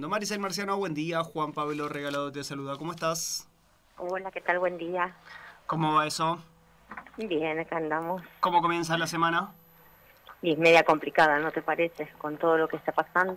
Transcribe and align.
Maricel 0.00 0.38
Marciano, 0.38 0.76
buen 0.76 0.94
día. 0.94 1.22
Juan 1.24 1.52
Pablo 1.52 1.88
Regalado 1.88 2.30
te 2.30 2.44
saluda. 2.44 2.76
¿Cómo 2.76 2.92
estás? 2.92 3.48
Hola, 3.96 4.30
¿qué 4.30 4.40
tal? 4.40 4.58
Buen 4.58 4.76
día. 4.78 5.14
¿Cómo 5.66 5.94
va 5.94 6.06
eso? 6.06 6.38
Bien, 7.16 7.58
acá 7.58 7.78
andamos. 7.78 8.22
¿Cómo 8.40 8.60
comienza 8.60 8.96
la 8.98 9.06
semana? 9.06 9.52
Y 10.42 10.52
es 10.52 10.58
media 10.58 10.84
complicada, 10.84 11.38
¿no 11.38 11.50
te 11.50 11.62
parece? 11.62 12.08
Con 12.18 12.36
todo 12.36 12.58
lo 12.58 12.68
que 12.68 12.76
está 12.76 12.92
pasando 12.92 13.36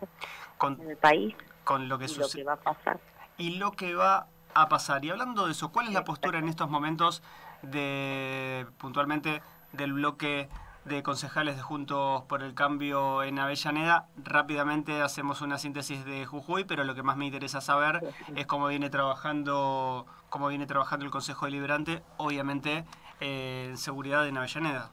Con, 0.58 0.80
en 0.82 0.92
el 0.92 0.98
país 0.98 1.34
con 1.64 1.88
lo 1.88 1.98
que 1.98 2.06
y 2.06 2.16
lo 2.16 2.28
que 2.30 2.44
va 2.44 2.54
a 2.54 2.58
pasar. 2.58 3.00
y 3.38 3.56
lo 3.58 3.72
que 3.72 3.96
va 3.96 4.28
a 4.54 4.68
pasar. 4.70 5.04
Y 5.06 5.10
hablando 5.10 5.46
de 5.46 5.54
eso, 5.54 5.72
¿cuál 5.72 5.88
es 5.88 5.94
la 5.94 6.04
postura 6.04 6.40
en 6.40 6.50
estos 6.50 6.70
momentos 6.70 7.24
de 7.62 8.66
puntualmente 8.78 9.42
del 9.72 9.94
bloque 9.94 10.50
de 10.90 11.04
concejales 11.04 11.56
de 11.56 11.62
Juntos 11.62 12.24
por 12.24 12.42
el 12.44 12.54
Cambio 12.56 13.24
en 13.24 13.40
Avellaneda? 13.40 14.08
Rápidamente 14.18 15.02
hacemos 15.02 15.42
una 15.42 15.58
síntesis 15.58 16.04
de 16.04 16.26
Jujuy, 16.26 16.66
pero 16.66 16.84
lo 16.84 16.96
que 16.96 17.04
más 17.04 17.16
me 17.16 17.28
interesa 17.28 17.62
saber 17.62 18.02
es 18.36 18.48
cómo 18.48 18.68
viene 18.68 18.90
trabajando 18.90 20.06
cómo 20.30 20.48
viene 20.50 20.66
trabajando 20.66 21.06
el 21.06 21.12
Consejo 21.12 21.46
Deliberante, 21.46 22.02
obviamente 22.18 22.84
en 23.20 23.78
seguridad 23.78 24.28
en 24.28 24.38
Avellaneda. 24.38 24.90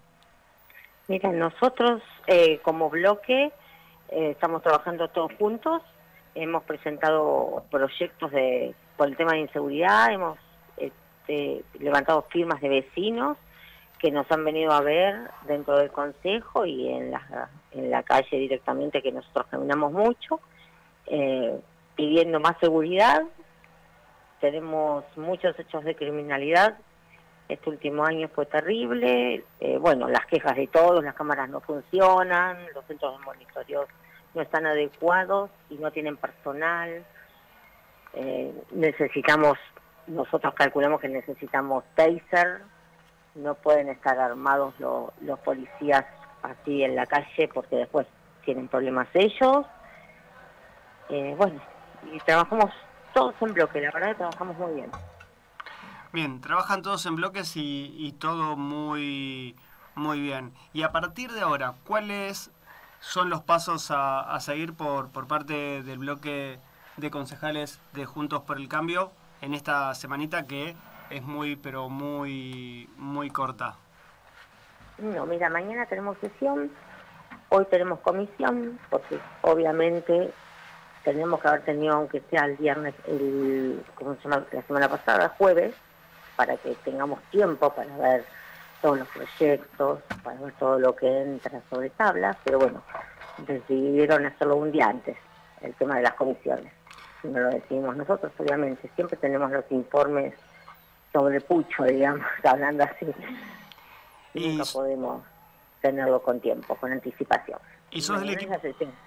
Mira, 1.09 1.33
nosotros 1.33 2.03
eh, 2.27 2.61
como 2.62 2.91
bloque 2.91 3.53
eh, 4.11 4.31
estamos 4.31 4.62
trabajando 4.62 5.09
todos 5.09 5.33
juntos. 5.39 5.83
Hemos 6.34 6.62
presentado 6.65 7.65
proyectos 7.70 8.31
de 8.31 8.75
por 8.97 9.09
el 9.09 9.17
tema 9.17 9.33
de 9.33 9.41
inseguridad, 9.41 10.12
hemos 10.12 10.39
este, 10.77 11.65
levantado 11.78 12.23
firmas 12.31 12.61
de 12.61 12.69
vecinos 12.69 13.39
que 14.06 14.12
nos 14.12 14.30
han 14.30 14.45
venido 14.45 14.70
a 14.70 14.83
ver 14.83 15.16
dentro 15.48 15.77
del 15.78 15.91
consejo 15.91 16.64
y 16.64 16.88
en 16.91 17.10
la, 17.10 17.48
en 17.73 17.91
la 17.91 18.05
calle 18.05 18.38
directamente 18.38 19.02
que 19.02 19.10
nosotros 19.10 19.47
caminamos 19.51 19.91
mucho, 19.91 20.38
eh, 21.06 21.59
pidiendo 21.97 22.38
más 22.38 22.56
seguridad. 22.61 23.24
Tenemos 24.41 25.02
muchos 25.16 25.59
hechos 25.59 25.83
de 25.83 25.97
criminalidad. 25.97 26.78
Este 27.48 27.69
último 27.69 28.05
año 28.05 28.28
fue 28.28 28.47
terrible. 28.47 29.42
Eh, 29.58 29.78
bueno, 29.78 30.09
las 30.09 30.25
quejas 30.27 30.55
de 30.55 30.69
todos, 30.69 31.03
las 31.03 31.16
cámaras 31.16 31.48
no 31.48 31.61
funcionan, 31.61 32.59
los 32.77 32.84
centros 32.84 33.19
de 33.19 33.25
monitoreo 33.25 33.88
no 34.34 34.42
están 34.42 34.66
adecuados 34.66 35.50
y 35.69 35.78
no 35.78 35.91
tienen 35.91 36.16
personal. 36.16 37.05
Eh, 38.14 38.55
necesitamos, 38.70 39.59
nosotros 40.06 40.55
calculamos 40.55 41.00
que 41.00 41.09
necesitamos 41.09 41.83
taser, 41.97 42.61
no 43.37 43.55
pueden 43.55 43.89
estar 43.89 44.19
armados 44.19 44.75
lo- 44.79 45.12
los 45.20 45.39
policías 45.41 46.05
así 46.42 46.83
en 46.83 46.97
la 46.97 47.06
calle 47.06 47.48
porque 47.53 47.77
después 47.77 48.06
tienen 48.45 48.69
problemas 48.69 49.09
ellos. 49.15 49.67
Eh, 51.09 51.34
bueno, 51.37 51.61
y 52.12 52.19
trabajamos 52.20 52.70
todos 53.15 53.34
en 53.41 53.55
bloque, 53.55 53.81
la 53.81 53.91
verdad 53.93 54.09
que 54.09 54.15
trabajamos 54.17 54.56
muy 54.59 54.75
bien. 54.75 54.91
Bien, 56.12 56.41
trabajan 56.41 56.83
todos 56.83 57.05
en 57.06 57.17
bloques 57.17 57.56
y, 57.56 57.95
y 57.98 58.12
todo 58.12 58.56
muy, 58.56 59.55
muy 59.95 60.21
bien. 60.21 60.53
Y 60.73 60.83
a 60.83 60.93
partir 60.93 61.31
de 61.33 61.41
ahora, 61.43 61.75
¿cuáles 61.87 62.50
son 63.00 63.28
los 63.28 63.43
pasos 63.43 63.91
a, 63.91 64.21
a 64.21 64.41
seguir 64.41 64.75
por, 64.75 65.11
por 65.11 65.27
parte 65.27 65.83
del 65.83 65.98
bloque 65.98 66.59
de 66.97 67.11
concejales 67.11 67.81
de 67.93 68.06
Juntos 68.06 68.43
por 68.43 68.56
el 68.56 68.69
Cambio 68.69 69.12
en 69.43 69.53
esta 69.53 69.95
semanita 69.95 70.47
que 70.47 70.75
es 71.11 71.23
muy, 71.23 71.57
pero 71.57 71.89
muy, 71.89 72.89
muy 72.97 73.31
corta? 73.31 73.77
No, 74.99 75.27
mira, 75.27 75.51
mañana 75.51 75.87
tenemos 75.87 76.17
sesión, 76.19 76.71
hoy 77.51 77.65
tenemos 77.67 78.01
comisión, 78.01 78.79
porque 78.91 79.19
obviamente 79.43 80.33
tenemos 81.05 81.41
que 81.41 81.49
haber 81.49 81.62
tenido, 81.62 81.95
aunque 81.95 82.23
sea 82.31 82.47
el 82.47 82.57
viernes, 82.57 82.95
el, 83.07 83.84
¿cómo 83.95 84.15
se 84.17 84.23
llama? 84.23 84.45
la 84.51 84.62
semana 84.62 84.89
pasada, 84.89 85.34
jueves, 85.37 85.75
para 86.34 86.57
que 86.57 86.75
tengamos 86.84 87.23
tiempo 87.31 87.71
para 87.71 87.97
ver 87.97 88.25
todos 88.83 88.99
los 88.99 89.09
proyectos, 89.09 90.00
para 90.22 90.41
ver 90.41 90.53
todo 90.55 90.78
lo 90.78 90.97
que 90.97 91.06
entra 91.22 91.61
sobre 91.71 91.91
tablas, 91.91 92.37
pero 92.45 92.59
bueno, 92.59 92.83
decidieron 93.47 94.27
hacerlo 94.27 94.56
un 94.56 94.72
día 94.72 94.87
antes, 94.89 95.16
el 95.61 95.75
tema 95.75 95.97
de 95.97 96.03
las 96.03 96.15
comisiones. 96.15 96.72
Si 97.22 97.28
no 97.28 97.41
lo 97.41 97.50
decidimos 97.50 97.97
nosotros, 97.97 98.33
obviamente, 98.39 98.91
siempre 98.95 99.16
tenemos 99.16 99.50
los 99.50 99.65
informes 99.71 100.34
sobre 101.16 101.41
pucho, 101.41 101.84
digamos, 101.84 102.27
hablando 102.44 102.84
así. 102.84 103.06
Y 104.34 104.49
Nunca 104.49 104.65
podemos 104.71 105.22
tenerlo 105.81 106.21
con 106.22 106.41
tiempo, 106.41 106.77
con 106.77 106.93
anticipación. 106.93 107.59
¿Y 107.91 108.03
sos 108.03 108.21
del 108.21 108.31
equipo? 108.31 108.54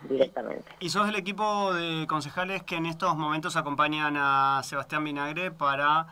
directamente. 0.03 0.71
Y 0.79 0.89
sos 0.89 1.05
del 1.05 1.17
equipo 1.17 1.73
de 1.73 2.07
concejales 2.07 2.63
que 2.63 2.77
en 2.77 2.87
estos 2.87 3.15
momentos 3.15 3.55
acompañan 3.57 4.15
a 4.17 4.61
Sebastián 4.63 5.03
Vinagre 5.03 5.51
para 5.51 6.07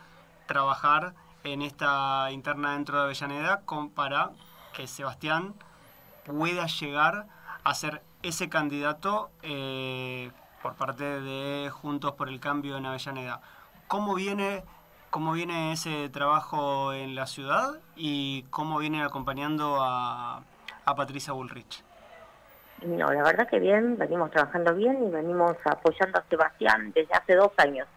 trabajar 0.46 1.14
en 1.44 1.62
esta 1.62 2.30
interna 2.32 2.74
dentro 2.74 2.98
de 2.98 3.04
Avellaneda 3.06 3.62
con, 3.66 3.90
para 3.90 4.32
que 4.76 4.86
Sebastián 4.86 5.56
pueda 6.26 6.68
llegar 6.68 7.26
a 7.64 7.74
ser 7.74 8.04
ese 8.22 8.50
candidato 8.50 9.32
eh, 9.42 10.30
por 10.62 10.76
parte 10.76 11.22
de 11.22 11.70
Juntos 11.72 12.14
por 12.14 12.30
el 12.30 12.40
Cambio 12.40 12.78
en 12.78 12.86
Avellaneda. 12.86 13.42
¿Cómo 13.88 14.14
viene, 14.14 14.64
¿Cómo 15.10 15.32
viene 15.32 15.72
ese 15.72 16.10
trabajo 16.10 16.94
en 16.94 17.16
la 17.16 17.26
ciudad 17.28 17.80
y 17.96 18.44
cómo 18.50 18.78
viene 18.80 19.04
acompañando 19.04 19.78
a, 19.82 20.42
a 20.86 20.96
Patricia 20.96 21.34
Bullrich? 21.34 21.84
No, 22.84 23.12
la 23.12 23.24
verdad 23.24 23.48
que 23.50 23.60
bien, 23.60 23.98
venimos 23.98 24.30
trabajando 24.32 24.76
bien 24.76 25.04
y 25.08 25.10
venimos 25.10 25.56
apoyando 25.66 26.20
a 26.20 26.24
Sebastián 26.30 26.92
desde 26.94 27.14
hace 27.14 27.36
dos 27.36 27.52
años. 27.58 27.88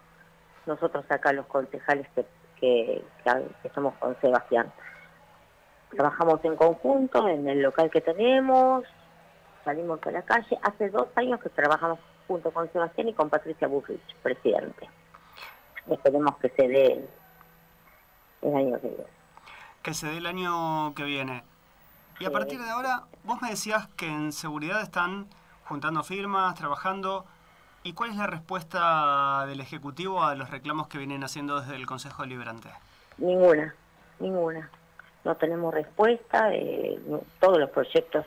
Nosotros 0.65 1.05
acá 1.09 1.33
los 1.33 1.45
concejales 1.47 2.07
que- 2.15 2.25
que 2.59 3.03
estamos 3.63 3.93
con 3.95 4.15
Sebastián. 4.21 4.71
Trabajamos 5.91 6.39
en 6.45 6.55
conjunto 6.55 7.27
en 7.27 7.47
el 7.47 7.61
local 7.61 7.89
que 7.91 8.01
tenemos, 8.01 8.83
salimos 9.65 9.99
a 10.07 10.11
la 10.11 10.21
calle. 10.21 10.57
Hace 10.63 10.89
dos 10.89 11.07
años 11.15 11.39
que 11.41 11.49
trabajamos 11.49 11.99
junto 12.27 12.51
con 12.51 12.71
Sebastián 12.71 13.09
y 13.09 13.13
con 13.13 13.29
Patricia 13.29 13.67
Bullrich, 13.67 14.15
presidente. 14.23 14.89
Esperemos 15.89 16.37
que 16.37 16.49
se 16.49 16.67
dé 16.67 17.05
el 18.41 18.55
año 18.55 18.79
que 18.81 18.87
viene. 18.87 19.03
que 19.81 19.93
se 19.93 20.07
dé 20.07 20.17
el 20.17 20.25
año 20.25 20.93
que 20.95 21.03
viene. 21.03 21.43
Y 22.19 22.25
a 22.25 22.31
partir 22.31 22.61
de 22.61 22.69
ahora, 22.69 23.03
vos 23.23 23.41
me 23.41 23.49
decías 23.49 23.87
que 23.97 24.07
en 24.07 24.31
seguridad 24.31 24.81
están 24.81 25.27
juntando 25.65 26.03
firmas, 26.03 26.53
trabajando. 26.55 27.25
¿Y 27.83 27.93
cuál 27.93 28.11
es 28.11 28.15
la 28.17 28.27
respuesta 28.27 29.45
del 29.47 29.59
Ejecutivo 29.59 30.23
a 30.23 30.35
los 30.35 30.51
reclamos 30.51 30.87
que 30.87 30.99
vienen 30.99 31.23
haciendo 31.23 31.59
desde 31.59 31.75
el 31.75 31.87
Consejo 31.87 32.21
Deliberante? 32.21 32.69
Ninguna, 33.17 33.73
ninguna. 34.19 34.69
No 35.23 35.35
tenemos 35.35 35.73
respuesta. 35.73 36.53
eh, 36.53 36.99
todos 37.39 37.57
los 37.57 37.71
proyectos, 37.71 38.25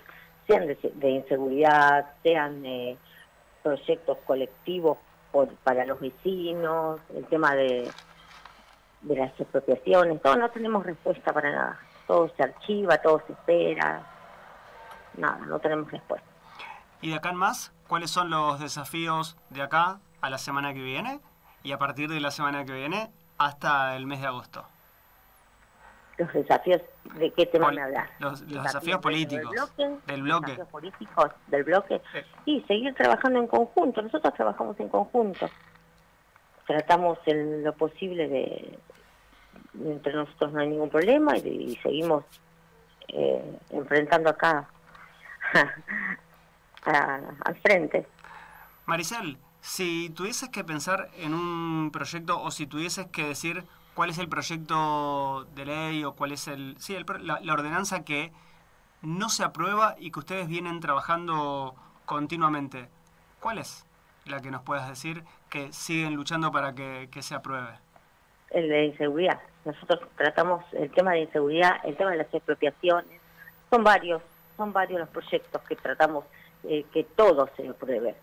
sean 0.49 0.67
de, 0.67 0.77
de 0.95 1.11
inseguridad, 1.11 2.11
sean 2.25 2.67
eh, 2.67 2.97
proyectos 3.63 4.19
colectivos 4.27 4.99
por- 5.35 5.53
para 5.57 5.85
los 5.85 5.99
vecinos, 6.01 7.01
el 7.15 7.27
tema 7.27 7.55
de, 7.57 7.91
de 9.03 9.17
las 9.17 9.39
expropiaciones, 9.39 10.23
todo 10.23 10.37
no 10.37 10.49
tenemos 10.51 10.87
respuesta 10.87 11.33
para 11.33 11.51
nada. 11.51 11.81
Todo 12.07 12.31
se 12.37 12.43
archiva, 12.45 12.99
todo 12.99 13.21
se 13.27 13.33
espera. 13.33 14.03
Nada, 15.17 15.39
no 15.47 15.59
tenemos 15.59 15.91
respuesta. 15.91 16.27
Y 17.01 17.11
de 17.11 17.17
acá 17.17 17.31
en 17.31 17.37
más, 17.37 17.73
¿cuáles 17.89 18.11
son 18.13 18.31
los 18.31 18.61
desafíos 18.61 19.37
de 19.51 19.63
acá 19.63 19.99
a 20.21 20.31
la 20.31 20.39
semana 20.39 20.73
que 20.73 20.83
viene? 20.83 21.21
Y 21.65 21.73
a 21.73 21.79
partir 21.79 22.09
de 22.09 22.21
la 22.21 22.31
semana 22.31 22.65
que 22.65 22.73
viene 22.73 23.11
hasta 23.39 23.97
el 23.97 24.07
mes 24.07 24.21
de 24.21 24.29
agosto. 24.29 24.65
Los 26.17 26.33
desafíos, 26.33 26.81
¿de 27.17 27.31
qué 27.33 27.47
tema 27.47 27.67
Pol- 27.67 27.75
me 27.75 27.83
hablas? 27.83 28.09
los- 28.21 28.41
los 28.43 28.63
desafíos 28.63 29.01
políticos, 29.01 29.51
Del 29.51 29.59
bloque, 29.59 30.01
del 30.07 30.23
bloque. 30.23 30.47
Desafíos 30.53 30.69
políticos 30.69 31.31
del 31.49 31.65
bloque. 31.65 31.95
Eh. 32.15 32.25
Y 32.47 32.61
seguir 32.63 32.95
trabajando 32.95 33.41
en 33.41 33.47
conjunto. 33.49 34.01
Nosotros 34.03 34.33
trabajamos 34.35 34.79
en 34.79 34.89
conjunto. 34.89 35.51
Tratamos 36.67 37.19
en 37.27 37.65
lo 37.65 37.73
posible 37.75 38.29
de... 38.29 38.79
Entre 39.85 40.13
nosotros 40.13 40.53
no 40.53 40.61
hay 40.61 40.69
ningún 40.69 40.89
problema 40.89 41.37
y, 41.37 41.41
y 41.49 41.77
seguimos 41.83 42.25
eh, 43.09 43.59
enfrentando 43.71 44.31
acá 44.31 44.69
a- 46.87 47.21
al 47.45 47.57
frente. 47.57 48.07
Maricel, 48.87 49.39
si 49.61 50.11
tuvieses 50.11 50.49
que 50.51 50.63
pensar 50.65 51.09
en 51.17 51.35
un 51.35 51.91
proyecto 51.91 52.41
o 52.41 52.51
si 52.51 52.67
tuvieses 52.67 53.07
que 53.07 53.25
decir 53.25 53.65
cuál 53.95 54.11
es 54.11 54.19
el 54.19 54.29
proyecto 54.29 55.47
de 55.55 55.65
ley 55.65 56.05
o 56.05 56.15
cuál 56.15 56.33
es 56.33 56.49
el, 56.49 56.77
sí, 56.79 56.95
el 56.95 57.07
la, 57.21 57.41
la 57.41 57.53
ordenanza 57.53 58.05
que 58.05 58.33
no 59.03 59.29
se 59.29 59.45
aprueba 59.45 59.97
y 59.99 60.11
que 60.11 60.19
ustedes 60.19 60.49
vienen 60.49 60.81
trabajando 60.81 61.75
continuamente, 62.05 62.89
¿cuál 63.41 63.59
es 63.59 63.87
la 64.25 64.41
que 64.41 64.51
nos 64.51 64.63
puedas 64.63 64.89
decir 64.89 65.25
que 65.51 65.73
siguen 65.73 66.15
luchando 66.15 66.51
para 66.51 66.75
que, 66.75 67.09
que 67.11 67.23
se 67.23 67.35
apruebe? 67.35 67.79
El 68.51 68.69
de 68.69 68.87
inseguridad. 68.87 69.41
Nosotros 69.65 70.01
tratamos 70.17 70.65
el 70.73 70.91
tema 70.91 71.13
de 71.13 71.23
inseguridad, 71.23 71.77
el 71.85 71.97
tema 71.97 72.13
de 72.13 72.19
las 72.19 72.33
expropiaciones. 72.33 73.21
Son 73.71 73.83
varios, 73.83 74.23
son 74.57 74.73
varios 74.73 75.01
los 75.01 75.09
proyectos 75.09 75.63
que 75.63 75.77
tratamos 75.77 76.25
eh, 76.65 76.85
que 76.93 77.05
todo 77.05 77.49
se 77.57 77.69
apruebe. 77.69 78.15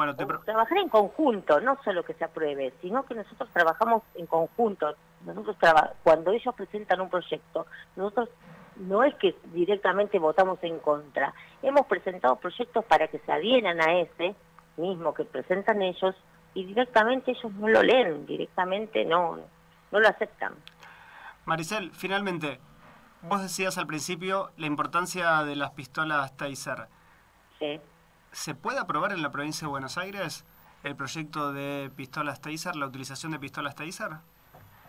Bueno, 0.00 0.16
Trabajar 0.16 0.78
en 0.78 0.88
conjunto, 0.88 1.60
no 1.60 1.76
solo 1.84 2.02
que 2.02 2.14
se 2.14 2.24
apruebe, 2.24 2.72
sino 2.80 3.04
que 3.04 3.14
nosotros 3.14 3.50
trabajamos 3.52 4.02
en 4.14 4.24
conjunto. 4.24 4.94
Nosotros 5.26 5.58
traba 5.58 5.92
cuando 6.02 6.30
ellos 6.30 6.54
presentan 6.54 7.02
un 7.02 7.10
proyecto, 7.10 7.66
nosotros 7.96 8.30
no 8.76 9.04
es 9.04 9.14
que 9.16 9.36
directamente 9.52 10.18
votamos 10.18 10.58
en 10.62 10.78
contra. 10.78 11.34
Hemos 11.60 11.84
presentado 11.84 12.36
proyectos 12.36 12.82
para 12.86 13.08
que 13.08 13.18
se 13.18 13.30
adhieran 13.30 13.78
a 13.78 14.00
ese 14.00 14.34
mismo 14.78 15.12
que 15.12 15.26
presentan 15.26 15.82
ellos 15.82 16.16
y 16.54 16.64
directamente 16.64 17.32
ellos 17.32 17.52
no 17.52 17.68
lo 17.68 17.82
leen, 17.82 18.24
directamente 18.24 19.04
no, 19.04 19.36
no 19.92 20.00
lo 20.00 20.08
aceptan. 20.08 20.54
Maricel, 21.44 21.90
finalmente, 21.92 22.58
vos 23.20 23.42
decías 23.42 23.76
al 23.76 23.86
principio 23.86 24.48
la 24.56 24.66
importancia 24.66 25.44
de 25.44 25.56
las 25.56 25.72
pistolas 25.72 26.34
Taser. 26.38 26.88
Sí. 27.58 27.78
¿Se 28.32 28.54
puede 28.54 28.78
aprobar 28.78 29.12
en 29.12 29.22
la 29.22 29.30
provincia 29.30 29.66
de 29.66 29.70
Buenos 29.70 29.98
Aires 29.98 30.44
el 30.84 30.94
proyecto 30.94 31.52
de 31.52 31.90
pistolas 31.94 32.40
Taser, 32.40 32.76
la 32.76 32.86
utilización 32.86 33.32
de 33.32 33.38
pistolas 33.38 33.74
Taser? 33.74 34.12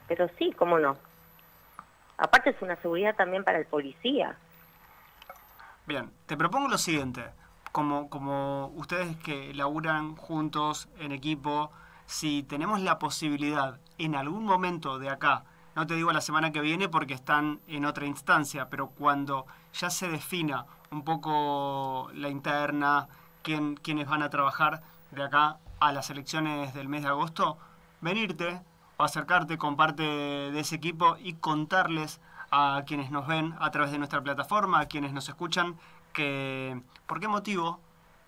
Pero 0.08 0.30
sí, 0.38 0.54
¿cómo 0.58 0.78
no? 0.78 0.96
Aparte 2.18 2.52
es 2.52 2.62
una 2.62 2.76
seguridad 2.78 3.16
también 3.16 3.44
para 3.44 3.58
el 3.58 3.66
policía. 3.66 4.38
Bien, 5.88 6.12
te 6.28 6.38
propongo 6.38 6.68
lo 6.68 6.78
siguiente. 6.78 7.26
Como, 7.72 8.10
como 8.10 8.68
ustedes 8.76 9.18
que 9.18 9.54
laburan 9.54 10.16
juntos, 10.16 10.88
en 11.00 11.12
equipo, 11.12 11.72
si 12.06 12.44
tenemos 12.44 12.82
la 12.82 13.00
posibilidad 13.00 13.80
en 13.98 14.16
algún 14.16 14.46
momento 14.46 15.00
de 15.00 15.10
acá, 15.10 15.46
no 15.76 15.88
te 15.88 15.96
digo 15.96 16.12
la 16.12 16.22
semana 16.22 16.52
que 16.52 16.60
viene 16.62 16.90
porque 16.90 17.14
están 17.14 17.62
en 17.68 17.86
otra 17.86 18.06
instancia, 18.06 18.70
pero 18.70 18.90
cuando 18.90 19.48
ya 19.74 19.90
se 19.90 20.10
defina 20.10 20.66
un 20.92 21.04
poco 21.04 22.12
la 22.14 22.30
interna, 22.30 23.08
quién, 23.44 23.76
quiénes 23.76 24.08
van 24.08 24.24
a 24.24 24.30
trabajar 24.30 24.82
de 25.12 25.24
acá 25.24 25.58
a 25.80 25.92
las 25.92 26.10
elecciones 26.10 26.74
del 26.74 26.88
mes 26.88 27.04
de 27.04 27.10
agosto, 27.10 27.58
venirte 28.02 28.62
o 28.98 29.04
acercarte 29.04 29.58
con 29.58 29.76
parte 29.76 30.04
de 30.04 30.60
ese 30.60 30.76
equipo 30.76 31.18
y 31.20 31.34
contarles 31.34 32.22
a 32.52 32.84
quienes 32.86 33.12
nos 33.12 33.28
ven 33.28 33.56
a 33.60 33.72
través 33.72 33.92
de 33.92 33.98
nuestra 33.98 34.22
plataforma, 34.22 34.80
a 34.80 34.86
quienes 34.86 35.14
nos 35.14 35.28
escuchan, 35.30 35.76
que 36.14 36.80
por 37.08 37.20
qué 37.20 37.28
motivo 37.28 37.80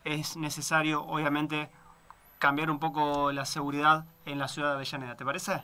es 0.03 0.37
necesario, 0.37 1.03
obviamente, 1.03 1.69
cambiar 2.39 2.71
un 2.71 2.79
poco 2.79 3.31
la 3.31 3.45
seguridad 3.45 4.05
en 4.25 4.39
la 4.39 4.47
ciudad 4.47 4.69
de 4.69 4.75
Avellaneda. 4.75 5.15
¿Te 5.15 5.25
parece? 5.25 5.63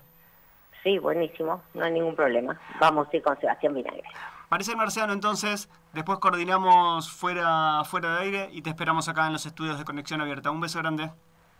Sí, 0.83 0.97
buenísimo, 0.97 1.61
no 1.73 1.85
hay 1.85 1.91
ningún 1.91 2.15
problema. 2.15 2.59
Vamos 2.79 3.07
a 3.11 3.17
ir 3.17 3.23
con 3.23 3.37
Sebastián 3.39 3.73
Vinagre. 3.73 4.03
Maricel 4.49 4.77
Marciano, 4.77 5.13
entonces, 5.13 5.69
después 5.93 6.17
coordinamos 6.17 7.11
fuera, 7.11 7.83
fuera 7.85 8.15
de 8.15 8.21
aire 8.23 8.49
y 8.51 8.63
te 8.63 8.71
esperamos 8.71 9.07
acá 9.07 9.27
en 9.27 9.33
los 9.33 9.45
estudios 9.45 9.77
de 9.77 9.85
Conexión 9.85 10.21
Abierta. 10.21 10.49
Un 10.49 10.59
beso 10.59 10.79
grande. 10.79 11.11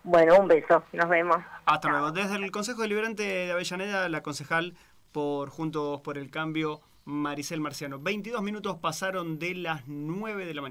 Bueno, 0.03 0.39
un 0.39 0.47
beso, 0.47 0.83
nos 0.93 1.07
vemos. 1.07 1.37
Hasta 1.65 1.89
luego. 1.89 2.11
Desde 2.11 2.37
el 2.37 2.49
Consejo 2.51 2.81
Deliberante 2.81 3.21
de 3.21 3.51
Avellaneda, 3.51 4.09
la 4.09 4.23
concejal 4.23 4.75
por 5.11 5.49
Juntos 5.49 6.01
por 6.01 6.17
el 6.17 6.31
Cambio, 6.31 6.81
Maricel 7.05 7.61
Marciano. 7.61 7.99
22 7.99 8.41
minutos 8.41 8.77
pasaron 8.77 9.37
de 9.37 9.53
las 9.53 9.87
9 9.87 10.45
de 10.45 10.53
la 10.55 10.61
mañana. 10.61 10.67